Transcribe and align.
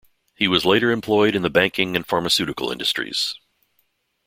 He 0.33 0.47
was 0.47 0.65
later 0.65 0.89
employed 0.89 1.35
in 1.35 1.43
the 1.43 1.49
banking 1.51 1.95
and 1.95 2.07
pharmaceutical 2.07 2.71
industries. 2.71 3.35